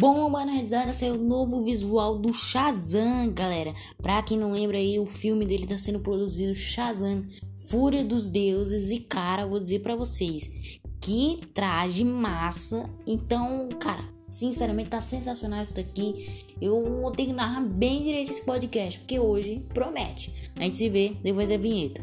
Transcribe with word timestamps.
Bomba 0.00 0.46
na 0.46 0.52
risada 0.52 0.94
saiu 0.94 1.16
o 1.16 1.22
novo 1.22 1.60
visual 1.60 2.18
do 2.18 2.32
Shazam, 2.32 3.30
galera. 3.34 3.74
Pra 4.00 4.22
quem 4.22 4.38
não 4.38 4.52
lembra 4.52 4.78
aí, 4.78 4.98
o 4.98 5.04
filme 5.04 5.44
dele 5.44 5.66
tá 5.66 5.76
sendo 5.76 6.00
produzido 6.00 6.54
Shazam, 6.54 7.26
Fúria 7.68 8.02
dos 8.02 8.26
Deuses. 8.26 8.90
E 8.90 9.00
cara, 9.00 9.46
vou 9.46 9.60
dizer 9.60 9.80
para 9.80 9.94
vocês, 9.94 10.80
que 11.02 11.40
traje 11.52 12.02
massa. 12.02 12.88
Então, 13.06 13.68
cara, 13.78 14.02
sinceramente 14.30 14.88
tá 14.88 15.02
sensacional 15.02 15.62
isso 15.62 15.74
daqui. 15.74 16.14
Eu 16.62 17.12
tenho 17.14 17.28
que 17.28 17.34
narrar 17.34 17.60
bem 17.60 18.02
direito 18.02 18.30
esse 18.30 18.42
podcast, 18.42 19.00
porque 19.00 19.20
hoje 19.20 19.66
promete. 19.74 20.32
A 20.56 20.62
gente 20.62 20.78
se 20.78 20.88
vê 20.88 21.14
depois 21.22 21.50
da 21.50 21.58
vinheta. 21.58 22.02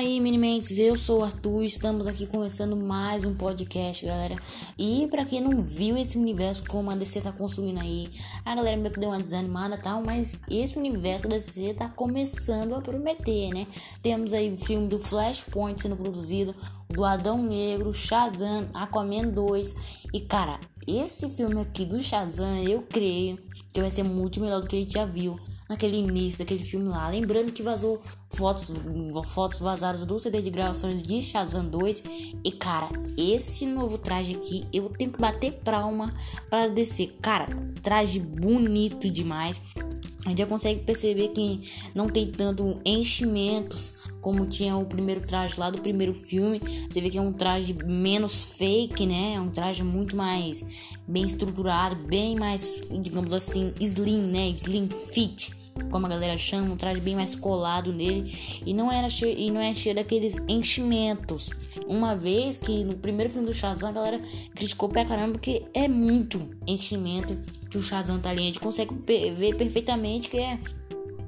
Aí, 0.00 0.18
Minimentes, 0.18 0.78
eu 0.78 0.96
sou 0.96 1.20
o 1.20 1.24
Arthur, 1.24 1.62
estamos 1.62 2.06
aqui 2.06 2.26
começando 2.26 2.74
mais 2.74 3.22
um 3.26 3.34
podcast, 3.34 4.06
galera. 4.06 4.34
E 4.78 5.06
para 5.10 5.26
quem 5.26 5.42
não 5.42 5.62
viu 5.62 5.94
esse 5.98 6.16
universo 6.16 6.64
como 6.66 6.90
a 6.90 6.96
DC 6.96 7.20
tá 7.20 7.30
construindo 7.30 7.80
aí, 7.80 8.08
a 8.42 8.54
galera 8.54 8.78
meio 8.78 8.94
que 8.94 8.98
deu 8.98 9.10
uma 9.10 9.20
desanimada 9.20 9.74
e 9.74 9.78
tal, 9.78 10.02
mas 10.02 10.40
esse 10.50 10.78
universo 10.78 11.28
da 11.28 11.34
DC 11.34 11.74
tá 11.74 11.86
começando 11.90 12.74
a 12.74 12.80
prometer, 12.80 13.50
né? 13.50 13.66
Temos 14.02 14.32
aí 14.32 14.50
o 14.50 14.56
filme 14.56 14.88
do 14.88 14.98
Flashpoint 14.98 15.82
sendo 15.82 15.96
produzido, 15.96 16.54
do 16.88 17.04
Adão 17.04 17.42
Negro, 17.42 17.92
Shazam, 17.92 18.70
Aquaman 18.72 19.28
2 19.28 20.06
e 20.14 20.20
cara, 20.20 20.60
esse 20.88 21.28
filme 21.28 21.60
aqui 21.60 21.84
do 21.84 22.00
Shazam, 22.00 22.62
eu 22.62 22.80
creio 22.88 23.38
que 23.74 23.82
vai 23.82 23.90
ser 23.90 24.04
muito 24.04 24.40
melhor 24.40 24.62
do 24.62 24.66
que 24.66 24.76
a 24.76 24.78
gente 24.78 24.94
já 24.94 25.04
viu 25.04 25.38
naquele 25.70 25.98
início 25.98 26.40
daquele 26.40 26.64
filme 26.64 26.88
lá. 26.88 27.08
Lembrando 27.08 27.52
que 27.52 27.62
vazou 27.62 28.02
fotos, 28.28 28.72
fotos 29.26 29.60
vazadas 29.60 30.04
do 30.04 30.18
CD 30.18 30.42
de 30.42 30.50
gravações 30.50 31.00
de 31.00 31.22
Shazam 31.22 31.68
2. 31.68 32.02
E 32.42 32.50
cara, 32.50 32.88
esse 33.16 33.64
novo 33.66 33.96
traje 33.96 34.34
aqui, 34.34 34.66
eu 34.72 34.88
tenho 34.88 35.12
que 35.12 35.20
bater 35.20 35.52
palma 35.64 36.10
para 36.50 36.66
descer. 36.66 37.16
Cara, 37.22 37.46
traje 37.80 38.18
bonito 38.18 39.08
demais. 39.08 39.60
A 40.26 40.30
gente 40.30 40.38
já 40.38 40.46
consegue 40.46 40.80
perceber 40.80 41.28
que 41.28 41.60
não 41.94 42.08
tem 42.08 42.30
tanto 42.30 42.80
enchimentos 42.84 44.00
como 44.20 44.44
tinha 44.46 44.76
o 44.76 44.84
primeiro 44.84 45.20
traje 45.22 45.54
lá 45.56 45.70
do 45.70 45.80
primeiro 45.80 46.12
filme. 46.12 46.60
Você 46.90 47.00
vê 47.00 47.08
que 47.08 47.16
é 47.16 47.22
um 47.22 47.32
traje 47.32 47.72
menos 47.72 48.56
fake, 48.58 49.06
né? 49.06 49.34
É 49.36 49.40
um 49.40 49.48
traje 49.48 49.82
muito 49.82 50.14
mais 50.16 50.98
bem 51.08 51.24
estruturado, 51.24 51.96
bem 52.06 52.36
mais, 52.36 52.82
digamos 53.00 53.32
assim, 53.32 53.72
slim, 53.80 54.24
né? 54.24 54.50
Slim 54.50 54.88
fit 54.90 55.59
como 55.90 56.06
a 56.06 56.08
galera 56.08 56.38
chama, 56.38 56.72
um 56.72 56.76
traje 56.76 57.00
bem 57.00 57.14
mais 57.14 57.34
colado 57.34 57.92
nele 57.92 58.32
e 58.64 58.72
não 58.72 58.90
era 58.90 59.08
cheio, 59.08 59.36
e 59.38 59.50
não 59.50 59.60
é 59.60 59.72
cheio 59.74 59.94
daqueles 59.94 60.36
enchimentos. 60.48 61.50
Uma 61.86 62.14
vez 62.14 62.56
que 62.56 62.84
no 62.84 62.94
primeiro 62.94 63.32
filme 63.32 63.46
do 63.46 63.54
Shazam 63.54 63.88
a 63.88 63.92
galera 63.92 64.20
criticou 64.54 64.88
pra 64.88 65.04
caramba 65.04 65.32
porque 65.32 65.64
é 65.74 65.88
muito 65.88 66.50
enchimento 66.66 67.36
que 67.68 67.76
o 67.76 67.80
Shazam 67.80 68.18
tá 68.20 68.30
ali, 68.30 68.42
a 68.42 68.44
gente 68.46 68.60
consegue 68.60 68.94
ver 69.34 69.56
perfeitamente 69.56 70.28
que 70.28 70.38
é 70.38 70.58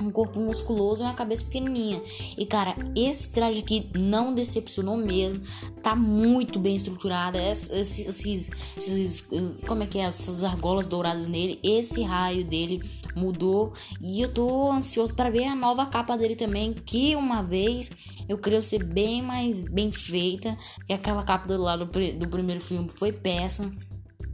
um 0.02 0.10
corpo 0.10 0.40
musculoso 0.40 1.02
e 1.02 1.06
uma 1.06 1.14
cabeça 1.14 1.44
pequenininha. 1.44 2.02
E 2.36 2.44
cara, 2.44 2.74
esse 2.94 3.30
traje 3.30 3.60
aqui 3.60 3.90
não 3.94 4.34
decepcionou 4.34 4.96
mesmo. 4.96 5.40
Tá 5.82 5.94
muito 5.94 6.58
bem 6.58 6.76
estruturada. 6.76 7.42
Esses, 7.42 7.98
esses, 7.98 8.50
esses, 8.76 9.20
como 9.66 9.82
é 9.82 9.86
que 9.86 9.98
é? 9.98 10.02
Essas 10.02 10.44
argolas 10.44 10.86
douradas 10.86 11.28
nele. 11.28 11.58
Esse 11.62 12.02
raio 12.02 12.44
dele 12.44 12.82
mudou. 13.14 13.72
E 14.00 14.20
eu 14.20 14.32
tô 14.32 14.70
ansioso 14.70 15.14
para 15.14 15.30
ver 15.30 15.44
a 15.44 15.54
nova 15.54 15.86
capa 15.86 16.16
dele 16.16 16.36
também. 16.36 16.72
Que 16.72 17.14
uma 17.16 17.42
vez 17.42 17.90
eu 18.28 18.38
creio 18.38 18.62
ser 18.62 18.84
bem 18.84 19.22
mais 19.22 19.62
bem 19.62 19.90
feita. 19.90 20.56
Que 20.86 20.92
aquela 20.92 21.22
capa 21.22 21.46
do 21.46 21.60
lado 21.60 21.84
do 21.84 22.28
primeiro 22.28 22.60
filme 22.60 22.88
foi 22.88 23.12
péssima. 23.12 23.72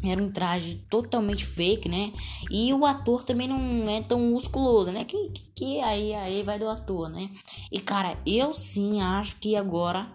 Era 0.05 0.23
um 0.23 0.31
traje 0.31 0.77
totalmente 0.89 1.45
fake, 1.45 1.89
né? 1.89 2.13
E 2.51 2.73
o 2.73 2.87
ator 2.87 3.25
também 3.25 3.49
não 3.49 3.91
é 3.91 4.01
tão 4.01 4.21
musculoso, 4.21 4.93
né? 4.93 5.05
Que, 5.05 5.29
que, 5.31 5.43
que 5.55 5.81
aí, 5.81 6.15
aí 6.15 6.43
vai 6.45 6.59
do 6.59 6.69
ator, 6.69 7.09
né? 7.09 7.29
E 7.73 7.81
cara, 7.81 8.17
eu 8.25 8.53
sim 8.53 9.01
acho 9.01 9.37
que 9.37 9.57
agora 9.57 10.09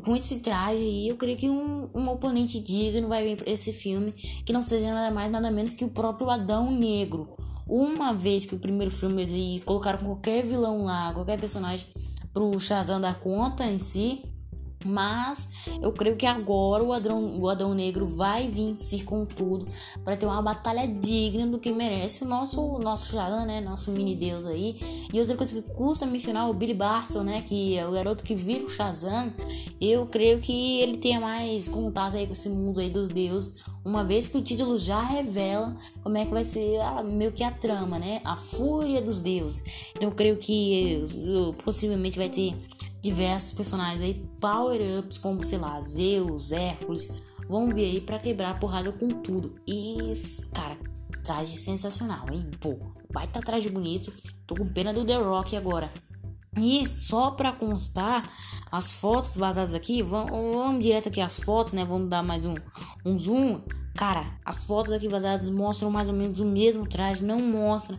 com 0.00 0.16
esse 0.16 0.40
traje 0.40 0.78
aí, 0.78 1.08
eu 1.08 1.16
creio 1.16 1.36
que 1.36 1.50
um, 1.50 1.90
um 1.94 2.08
oponente 2.08 2.60
digno 2.60 3.08
vai 3.08 3.22
vir 3.24 3.36
para 3.36 3.50
esse 3.50 3.72
filme 3.72 4.12
que 4.12 4.52
não 4.52 4.62
seja 4.62 4.92
nada 4.92 5.14
mais 5.14 5.30
nada 5.30 5.50
menos 5.50 5.74
que 5.74 5.84
o 5.84 5.90
próprio 5.90 6.30
Adão 6.30 6.70
Negro. 6.70 7.36
Uma 7.66 8.12
vez 8.12 8.46
que 8.46 8.54
o 8.54 8.58
primeiro 8.58 8.90
filme 8.90 9.22
eles 9.22 9.62
colocaram 9.64 9.98
qualquer 9.98 10.44
vilão 10.44 10.84
lá, 10.84 11.12
qualquer 11.12 11.38
personagem 11.38 11.86
pro 12.32 12.58
Shazam 12.58 13.00
dar 13.00 13.20
conta 13.20 13.66
em 13.66 13.78
si, 13.78 14.22
mas 14.84 15.68
eu 15.80 15.92
creio 15.92 16.16
que 16.16 16.26
agora 16.26 16.82
o 16.82 16.92
Adão, 16.92 17.38
o 17.40 17.48
Adão 17.48 17.74
Negro 17.74 18.06
vai 18.06 18.48
vir 18.48 18.72
com 19.04 19.24
tudo 19.24 19.66
para 20.04 20.16
ter 20.16 20.26
uma 20.26 20.42
batalha 20.42 20.86
digna 20.86 21.46
do 21.46 21.58
que 21.58 21.72
merece 21.72 22.24
o 22.24 22.26
nosso 22.26 22.78
nosso 22.78 23.12
Shazam, 23.12 23.46
né? 23.46 23.60
Nosso 23.60 23.90
mini 23.90 24.14
deus 24.14 24.46
aí. 24.46 24.78
E 25.12 25.20
outra 25.20 25.36
coisa 25.36 25.60
que 25.60 25.72
custa 25.72 26.06
mencionar 26.06 26.48
o 26.48 26.54
Billy 26.54 26.74
Barson, 26.74 27.22
né? 27.22 27.42
Que 27.42 27.76
é 27.76 27.86
o 27.86 27.92
garoto 27.92 28.24
que 28.24 28.34
vira 28.34 28.64
o 28.64 28.68
Shazam. 28.68 29.32
Eu 29.80 30.06
creio 30.06 30.40
que 30.40 30.80
ele 30.80 30.96
tenha 30.96 31.20
mais 31.20 31.68
contato 31.68 32.16
aí 32.16 32.26
com 32.26 32.32
esse 32.32 32.48
mundo 32.48 32.80
aí 32.80 32.90
dos 32.90 33.08
deuses. 33.08 33.62
Uma 33.84 34.04
vez 34.04 34.28
que 34.28 34.36
o 34.36 34.42
título 34.42 34.78
já 34.78 35.02
revela 35.02 35.74
como 36.02 36.16
é 36.16 36.24
que 36.24 36.30
vai 36.30 36.44
ser 36.44 36.80
a, 36.80 37.02
meio 37.02 37.32
que 37.32 37.42
a 37.42 37.50
trama, 37.50 37.98
né? 37.98 38.20
A 38.24 38.36
fúria 38.36 39.02
dos 39.02 39.20
deuses. 39.20 39.90
Então 39.90 40.08
eu 40.08 40.14
creio 40.14 40.36
que 40.36 41.04
possivelmente 41.64 42.18
vai 42.18 42.28
ter 42.28 42.54
diversos 43.02 43.52
personagens 43.52 44.00
aí, 44.00 44.26
power-ups, 44.40 45.18
como, 45.18 45.44
sei 45.44 45.58
lá, 45.58 45.80
Zeus, 45.80 46.52
Hércules, 46.52 47.12
vão 47.48 47.68
vir 47.68 47.84
aí 47.84 48.00
pra 48.00 48.18
quebrar 48.18 48.50
a 48.50 48.54
porrada 48.54 48.92
com 48.92 49.08
tudo. 49.08 49.56
E, 49.66 50.10
cara, 50.54 50.78
traje 51.24 51.56
sensacional, 51.56 52.26
hein? 52.30 52.48
Pô, 52.60 52.78
baita 53.12 53.40
traje 53.40 53.68
bonito. 53.68 54.12
Tô 54.46 54.54
com 54.54 54.66
pena 54.68 54.92
do 54.92 55.04
The 55.04 55.16
Rock 55.16 55.56
agora. 55.56 55.92
E 56.56 56.86
só 56.86 57.30
para 57.30 57.52
constar, 57.52 58.30
as 58.70 58.92
fotos 58.92 59.36
vazadas 59.36 59.74
aqui, 59.74 60.02
vamos, 60.02 60.30
vamos 60.30 60.82
direto 60.82 61.08
aqui 61.08 61.20
as 61.20 61.40
fotos, 61.40 61.72
né? 61.72 61.84
Vamos 61.84 62.08
dar 62.08 62.22
mais 62.22 62.44
um, 62.44 62.54
um 63.04 63.18
zoom. 63.18 63.62
Cara, 64.02 64.26
as 64.44 64.64
fotos 64.64 64.92
aqui 64.92 65.06
vazadas 65.06 65.48
mostram 65.48 65.88
mais 65.88 66.08
ou 66.08 66.14
menos 66.16 66.40
o 66.40 66.44
mesmo 66.44 66.88
traje, 66.88 67.22
não 67.22 67.40
mostra 67.40 67.96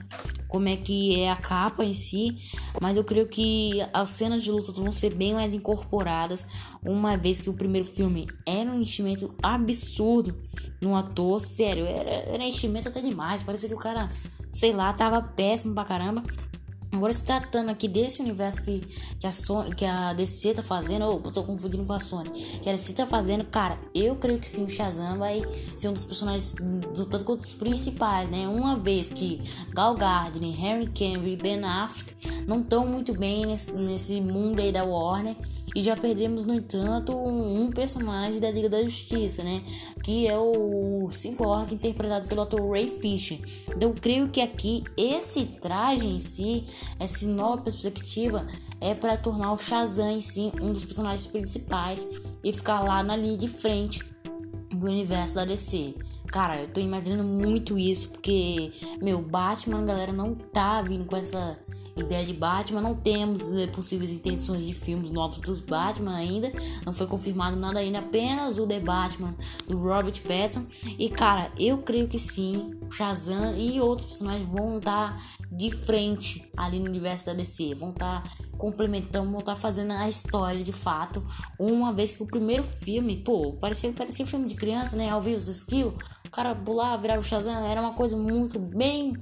como 0.50 0.68
é 0.68 0.76
que 0.76 1.18
é 1.22 1.32
a 1.32 1.36
capa 1.38 1.86
em 1.86 1.94
si, 1.94 2.38
mas 2.82 2.98
eu 2.98 3.06
creio 3.06 3.26
que 3.26 3.82
as 3.94 4.10
cenas 4.10 4.44
de 4.44 4.52
luta 4.52 4.74
vão 4.74 4.92
ser 4.92 5.16
bem 5.16 5.34
mais 5.34 5.54
incorporadas, 5.54 6.46
uma 6.84 7.16
vez 7.16 7.42
que 7.42 7.50
o 7.50 7.54
primeiro 7.54 7.88
filme 7.88 8.28
era 8.46 8.70
um 8.70 8.82
enchimento 8.82 9.34
absurdo 9.42 10.38
no 10.82 10.94
ator, 10.94 11.40
sério, 11.40 11.86
era, 11.86 12.10
era 12.10 12.44
enchimento 12.44 12.90
até 12.90 13.00
demais, 13.00 13.42
parecia 13.42 13.70
que 13.70 13.76
o 13.76 13.80
cara, 13.80 14.10
sei 14.52 14.74
lá, 14.74 14.92
tava 14.92 15.22
péssimo 15.22 15.74
pra 15.74 15.86
caramba. 15.86 16.22
Agora 16.94 17.12
se 17.12 17.24
tratando 17.24 17.70
aqui 17.70 17.88
desse 17.88 18.22
universo 18.22 18.64
que, 18.64 18.82
que, 19.20 19.26
a, 19.26 19.32
Sony, 19.32 19.74
que 19.74 19.84
a 19.84 20.14
DC 20.14 20.54
tá 20.54 20.62
fazendo, 20.62 21.06
ou 21.06 21.16
oh, 21.26 21.32
tô 21.32 21.44
confundindo 21.44 21.84
com 21.84 21.94
a 21.94 22.00
Sony, 22.00 22.30
que 22.30 22.70
a 22.70 22.72
DC 22.72 22.94
tá 22.94 23.08
fazendo, 23.08 23.44
cara, 23.46 23.80
eu 23.96 24.16
creio 24.16 24.40
que 24.40 24.48
sim, 24.48 24.64
o 24.64 24.70
Shazam 24.70 25.18
vai 25.18 25.42
ser 25.76 25.90
um 25.90 25.94
dos 25.94 26.04
personagens 26.04 26.54
do 26.94 27.06
tanto 27.08 27.26
quanto 27.26 27.42
os 27.42 27.54
principais, 27.54 28.30
né? 28.30 28.48
Uma 28.48 28.78
vez 28.78 29.12
que 29.12 29.42
Gal 29.74 29.96
Gardner, 29.96 30.52
Henry 30.52 30.86
Cavill 30.86 31.34
e 31.34 31.36
Ben 31.36 31.64
Affleck 31.64 32.14
não 32.46 32.62
estão 32.62 32.86
muito 32.86 33.12
bem 33.18 33.48
nesse, 33.48 33.76
nesse 33.76 34.22
mundo 34.22 34.60
aí 34.60 34.72
da 34.72 34.84
Warner, 34.84 35.36
e 35.76 35.82
já 35.82 35.98
perdemos, 35.98 36.46
no 36.46 36.54
entanto, 36.54 37.16
um, 37.16 37.72
personagem 37.72 38.40
da 38.40 38.52
Liga 38.52 38.70
da 38.70 38.84
Justiça, 38.84 39.44
né? 39.44 39.64
Que 40.04 40.28
é 40.28 40.38
o 40.38 41.10
Cyborg, 41.12 41.74
interpretado 41.74 42.28
pelo 42.28 42.42
ator 42.42 42.72
Ray 42.72 42.88
Fisher. 42.88 43.40
Então, 43.76 43.90
eu 43.90 43.96
creio 44.00 44.30
que 44.30 44.42
aqui 44.42 44.84
esse 44.96 45.46
traje 45.46 46.08
em 46.08 46.20
si, 46.20 46.66
essa 47.00 47.26
nova 47.28 47.64
perspectiva, 47.64 48.46
é 48.80 48.94
para 48.94 49.18
tornar 49.18 49.54
o 49.54 49.58
Shazam 49.58 50.12
em 50.12 50.22
si 50.22 50.52
um 50.62 50.72
dos 50.72 50.84
personagens 50.84 51.26
principais 51.26 52.08
e 52.44 52.54
ficar 52.54 52.82
lá 52.82 53.02
na 53.02 53.16
linha 53.16 53.38
de 53.38 53.48
frente 53.48 54.04
do 54.70 54.86
universo 54.86 55.36
da 55.36 55.46
DC. 55.46 55.96
Cara, 56.28 56.62
eu 56.62 56.68
tô 56.68 56.82
imaginando 56.82 57.24
muito 57.24 57.78
isso, 57.78 58.10
porque, 58.10 58.72
meu, 59.02 59.22
Batman, 59.22 59.86
galera, 59.86 60.12
não 60.12 60.34
tá 60.36 60.82
vindo 60.82 61.06
com 61.06 61.16
essa 61.16 61.58
ideia 62.02 62.26
de 62.26 62.34
Batman. 62.34 62.82
Não 62.82 62.96
temos 62.96 63.50
né, 63.50 63.68
possíveis 63.68 64.10
intenções 64.12 64.66
de 64.66 64.74
filmes 64.74 65.12
novos 65.12 65.42
dos 65.42 65.60
Batman 65.60 66.16
ainda. 66.16 66.52
Não 66.86 66.94
foi 66.94 67.08
confirmado 67.08 67.56
nada 67.56 67.80
ainda, 67.80 68.00
apenas 68.00 68.58
o 68.58 68.66
The 68.66 68.80
Batman 68.80 69.36
do 69.68 69.78
Robert 69.78 70.22
Pattinson. 70.22 70.66
E 70.98 71.10
cara, 71.10 71.52
eu 71.58 71.80
creio 71.80 72.08
que 72.08 72.20
sim, 72.20 72.78
Shazam 72.92 73.56
e 73.56 73.80
outros 73.80 74.08
personagens 74.08 74.48
vão 74.48 74.78
estar 74.78 75.22
de 75.52 75.72
frente 75.72 76.50
ali 76.58 76.80
no 76.80 76.86
universo 76.86 77.28
da 77.28 77.34
DC. 77.34 77.76
Vão 77.76 77.92
estar 77.92 78.24
complementando, 78.58 79.30
vão 79.30 79.40
estar 79.40 79.56
fazendo 79.56 79.92
a 79.92 80.08
história 80.08 80.64
de 80.64 80.74
fato. 80.74 81.24
Uma 81.60 81.94
vez 81.94 82.12
que 82.12 82.24
o 82.24 82.28
primeiro 82.28 82.64
filme, 82.64 83.18
pô, 83.18 83.54
parecia, 83.54 83.92
parecia 83.92 84.26
filme 84.26 84.48
de 84.48 84.56
criança, 84.56 84.96
né? 84.96 85.10
Ao 85.10 85.22
ver 85.22 85.36
os 85.36 85.48
skills, 85.48 85.94
o 86.26 86.30
cara 86.30 86.56
pular, 86.56 86.98
virar 86.98 87.20
o 87.20 87.24
Shazam, 87.24 87.66
era 87.66 87.82
uma 87.82 87.94
coisa 87.94 88.16
muito 88.18 88.60
bem, 88.60 89.14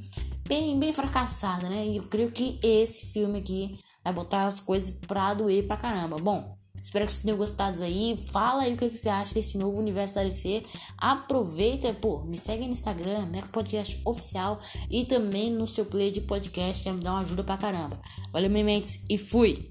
bem, 0.52 0.78
bem 0.78 0.92
fracassada, 0.92 1.70
né? 1.70 1.88
E 1.88 1.96
eu 1.96 2.04
creio 2.04 2.30
que 2.30 2.60
esse 2.62 3.06
filme 3.06 3.40
aqui 3.40 3.80
vai 4.04 4.12
botar 4.12 4.46
as 4.46 4.60
coisas 4.60 5.00
pra 5.08 5.34
doer 5.34 5.66
pra 5.66 5.78
caramba. 5.78 6.18
Bom, 6.18 6.60
Espero 6.74 7.06
que 7.06 7.12
vocês 7.12 7.24
tenham 7.24 7.38
gostado 7.38 7.84
aí. 7.84 8.18
Fala 8.32 8.64
aí 8.64 8.74
o 8.74 8.78
que 8.78 8.90
você 8.90 9.08
acha 9.08 9.36
desse 9.36 9.58
novo 9.58 9.78
universo 9.78 10.16
da 10.16 10.24
DC. 10.24 10.64
Aproveita, 10.98 11.94
pô, 11.94 12.24
me 12.24 12.38
segue 12.38 12.66
no 12.66 12.72
Instagram, 12.72 13.26
Meco 13.28 13.50
Podcast 13.50 14.02
Oficial 14.04 14.60
e 14.90 15.06
também 15.06 15.52
no 15.52 15.68
seu 15.68 15.86
play 15.86 16.12
de 16.12 16.22
podcast, 16.22 16.90
me 16.90 17.02
dá 17.02 17.12
uma 17.12 17.22
ajuda 17.22 17.44
pra 17.44 17.58
caramba. 17.58 18.00
Valeu, 18.32 18.50
mentes, 18.50 19.04
e 19.10 19.18
fui! 19.18 19.70